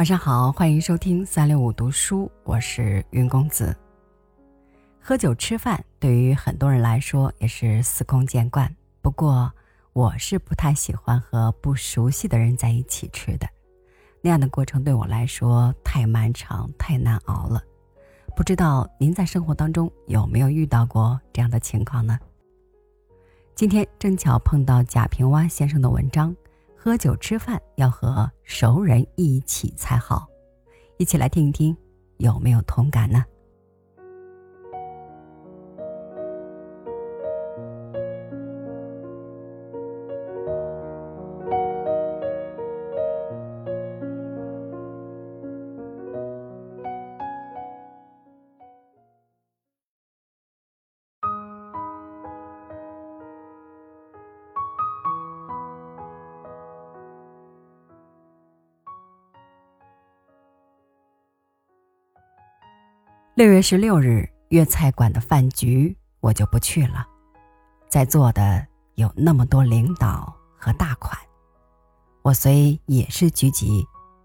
[0.00, 3.76] 晚上好，欢迎收听三六五读书，我是云公子。
[4.98, 9.52] 喝酒吃饭对于很多人来说也是司空见惯，不过
[9.92, 13.46] 我是不太喜欢和不熟悉的人在一起吃的，
[14.22, 17.62] 那样的过程对我来说太漫长、太难熬了。
[18.34, 22.18] 不知道您在生活当中有没有遇到过这样的情况呢？
[23.54, 26.34] 今天正巧碰到贾平凹先生的文章。
[26.82, 30.26] 喝酒吃饭要和熟人一起才好，
[30.96, 31.76] 一起来听一听，
[32.16, 33.22] 有没有同感呢？
[63.40, 67.08] 六月十六日粤菜馆的饭局，我就不去了。
[67.88, 68.66] 在座的
[68.96, 71.18] 有那么多领导和大款，
[72.20, 73.82] 我虽也是局级，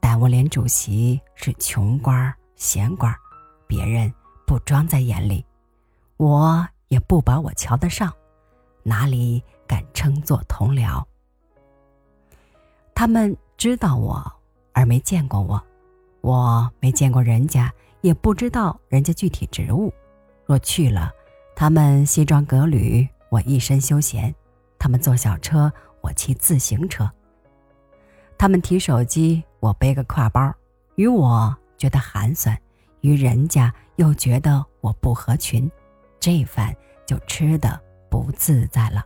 [0.00, 3.14] 但我连主席是穷官闲官，
[3.68, 4.12] 别人
[4.44, 5.46] 不装在眼里，
[6.16, 8.12] 我也不把我瞧得上，
[8.82, 11.00] 哪里敢称作同僚？
[12.92, 14.20] 他们知道我，
[14.72, 15.62] 而没见过我，
[16.22, 17.72] 我没见过人家。
[18.00, 19.92] 也不知道人家具体职务，
[20.44, 21.10] 若去了，
[21.54, 24.32] 他们西装革履，我一身休闲；
[24.78, 27.04] 他们坐小车，我骑自行车；
[28.38, 30.54] 他们提手机，我背个挎包。
[30.94, 32.56] 与我觉得寒酸，
[33.00, 35.70] 与人家又觉得我不合群，
[36.18, 36.74] 这饭
[37.04, 39.04] 就吃的不自在了。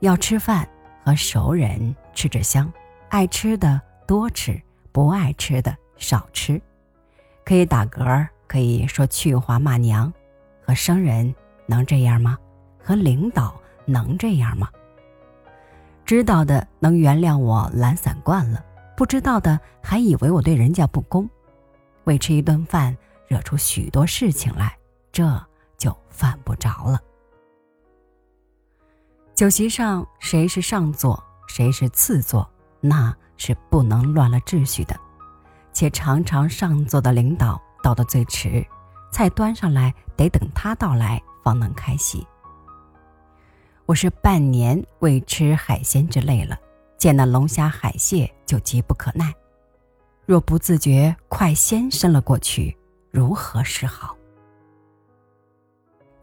[0.00, 0.68] 要吃饭
[1.02, 2.72] 和熟人吃着香，
[3.08, 4.60] 爱吃的多吃，
[4.92, 6.60] 不爱吃的少吃。
[7.48, 10.12] 可以打嗝，可以说去话骂娘，
[10.60, 12.36] 和生人能这样吗？
[12.78, 14.68] 和领导能这样吗？
[16.04, 18.62] 知道的能原谅我懒散惯了，
[18.94, 21.26] 不知道的还以为我对人家不公，
[22.04, 22.94] 为吃一顿饭
[23.28, 24.76] 惹出许多事情来，
[25.10, 25.42] 这
[25.78, 27.00] 就犯不着了。
[29.34, 32.46] 酒席上谁是上座，谁是次座，
[32.82, 34.94] 那是不能乱了秩序的。
[35.78, 38.66] 且常常上座的领导到的最迟，
[39.12, 42.26] 菜端上来得等他到来方能开席。
[43.86, 46.58] 我是半年未吃海鲜之类了，
[46.96, 49.32] 见那龙虾海蟹就急不可耐，
[50.26, 52.76] 若不自觉快先伸了过去，
[53.12, 54.16] 如何是好？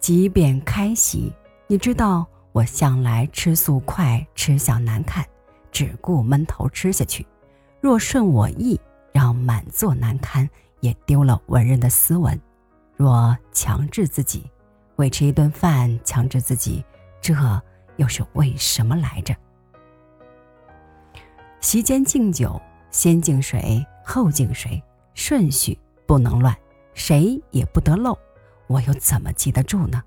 [0.01, 1.31] 即便开席，
[1.67, 5.25] 你知道我向来吃素快，吃相难看，
[5.71, 7.25] 只顾闷头吃下去。
[7.79, 8.77] 若顺我意。
[9.15, 10.49] 让满座难堪，
[10.81, 12.37] 也丢了文人的斯文。
[12.97, 14.43] 若强制自己
[14.97, 16.83] 为吃一顿饭，强制自己，
[17.21, 17.33] 这
[17.95, 19.33] 又是为什么来着？
[21.61, 22.61] 席间敬酒，
[22.91, 24.83] 先敬谁，后敬谁，
[25.13, 26.53] 顺序不能乱，
[26.93, 28.19] 谁也不得漏，
[28.67, 30.03] 我又怎么记得住呢？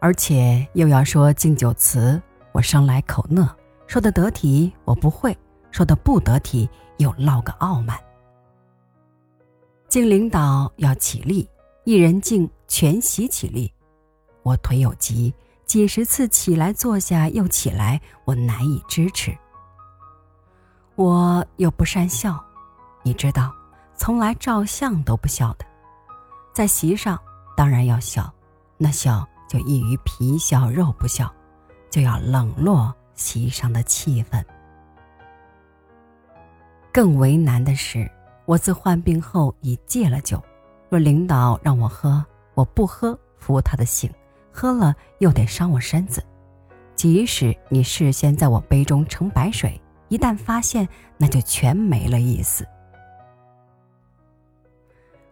[0.00, 2.20] 而且又要说敬酒词，
[2.52, 5.34] 我生来口讷，说的得体，我不会。
[5.70, 6.68] 说的不得体，
[6.98, 7.98] 又落个傲慢。
[9.88, 11.48] 敬领导要起立，
[11.84, 13.72] 一人敬，全席起立。
[14.42, 15.32] 我腿有疾，
[15.64, 19.36] 几十次起来坐下又起来，我难以支持。
[20.94, 22.42] 我又不善笑，
[23.02, 23.54] 你知道，
[23.96, 25.64] 从来照相都不笑的，
[26.52, 27.18] 在席上
[27.56, 28.32] 当然要笑，
[28.76, 31.32] 那笑就异于皮笑肉不笑，
[31.88, 34.44] 就要冷落席上的气氛。
[36.92, 38.10] 更为难的是，
[38.46, 40.42] 我自患病后已戒了酒。
[40.88, 42.24] 若领导让我喝，
[42.54, 44.10] 我不喝，服他的性；
[44.50, 46.24] 喝了又得伤我身子。
[46.96, 52.66] 即使你事先在我杯中盛白水，一旦发现，那就全没了意思。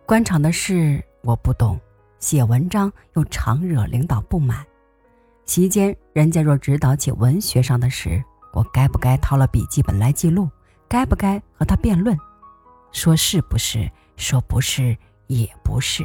[0.04, 1.80] 官场的事我不懂，
[2.20, 4.64] 写文章又常惹领导不满。
[5.46, 8.22] 席间人家若指导起文学上的事，
[8.52, 10.48] 我该不该掏了笔记本来记录？
[10.88, 12.18] 该不该和他辩论？
[12.92, 13.90] 说是不是？
[14.16, 14.96] 说不是
[15.26, 16.02] 也不是。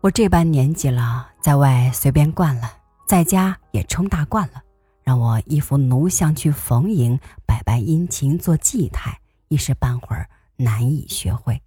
[0.00, 2.68] 我这般年纪了，在外随便惯了，
[3.06, 4.62] 在家也冲大惯了。
[5.02, 11.62] 让我一副奴相去逢迎，百般殷勤做祭态，一时半会儿难以学会。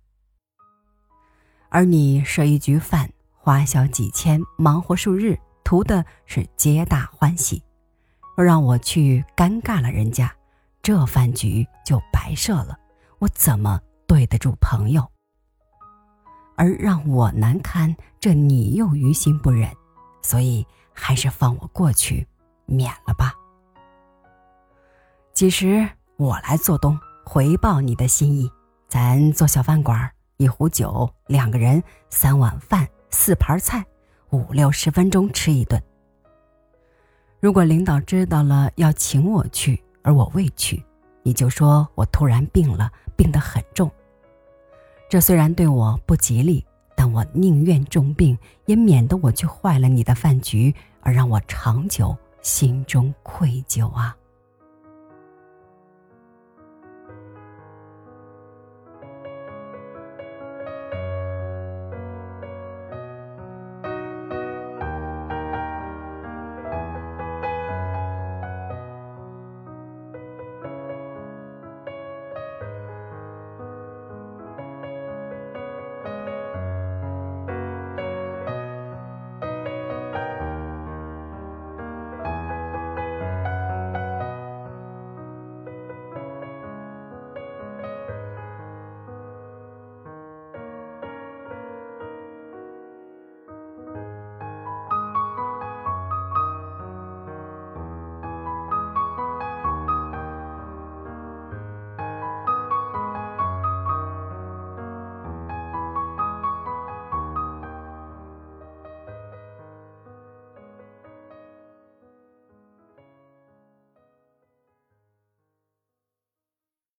[1.70, 7.64] 而你设一局饭，花销几千，忙活数日，图的是皆大欢喜。
[8.36, 10.34] 若让我去，尴尬了人家。
[10.82, 12.78] 这饭局就白设了。
[13.20, 15.06] 我怎么对得住朋友？
[16.56, 19.70] 而让我难堪，这你又于心不忍，
[20.22, 22.28] 所以还是放我过去，
[22.66, 23.34] 免了吧。
[25.34, 25.88] 几时
[26.18, 28.52] 我来做东，回报你的心意。
[28.88, 33.86] 咱做小饭馆，一壶酒，两个人，三碗饭，四盘菜，
[34.32, 35.82] 五六十分钟吃一顿。
[37.40, 40.84] 如果领导知道了要请我去，而我未去，
[41.24, 43.90] 你就说我突然病了，病得很重。
[45.10, 46.66] 这虽然对我不吉利，
[46.96, 54.16] 但我宁愿重病，也免得我去坏了你的饭局，而让我长久心中愧疚啊。